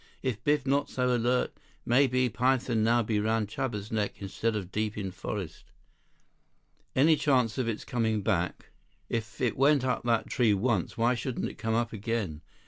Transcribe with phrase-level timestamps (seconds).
[0.23, 1.53] If Biff not so alert,
[1.85, 5.65] maybe python now be around Chuba's neck instead of deep in forest."
[6.95, 8.71] "Any chance of its coming back?
[9.09, 12.41] If it went up that tree once, why shouldn't it come up again?